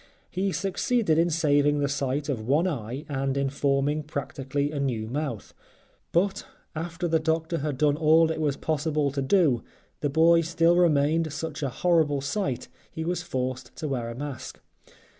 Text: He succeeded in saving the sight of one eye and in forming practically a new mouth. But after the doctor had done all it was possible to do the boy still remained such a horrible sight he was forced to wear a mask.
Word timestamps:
He 0.31 0.51
succeeded 0.51 1.19
in 1.19 1.29
saving 1.29 1.77
the 1.77 1.87
sight 1.87 2.27
of 2.27 2.47
one 2.47 2.67
eye 2.67 3.05
and 3.07 3.37
in 3.37 3.51
forming 3.51 4.01
practically 4.01 4.71
a 4.71 4.79
new 4.79 5.05
mouth. 5.07 5.53
But 6.11 6.43
after 6.75 7.07
the 7.07 7.19
doctor 7.19 7.59
had 7.59 7.77
done 7.77 7.97
all 7.97 8.31
it 8.31 8.41
was 8.41 8.57
possible 8.57 9.11
to 9.11 9.21
do 9.21 9.61
the 9.99 10.09
boy 10.09 10.41
still 10.41 10.75
remained 10.75 11.31
such 11.31 11.61
a 11.61 11.69
horrible 11.69 12.19
sight 12.19 12.67
he 12.89 13.05
was 13.05 13.21
forced 13.21 13.75
to 13.75 13.87
wear 13.87 14.09
a 14.09 14.15
mask. 14.15 14.59